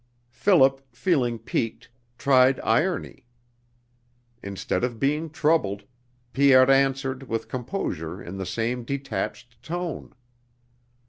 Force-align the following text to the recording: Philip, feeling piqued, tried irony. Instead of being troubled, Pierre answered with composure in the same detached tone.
Philip, 0.31 0.81
feeling 0.95 1.37
piqued, 1.37 1.91
tried 2.17 2.59
irony. 2.61 3.27
Instead 4.41 4.83
of 4.83 4.99
being 4.99 5.29
troubled, 5.29 5.83
Pierre 6.33 6.71
answered 6.71 7.29
with 7.29 7.47
composure 7.47 8.19
in 8.19 8.37
the 8.37 8.47
same 8.47 8.83
detached 8.83 9.61
tone. 9.61 10.15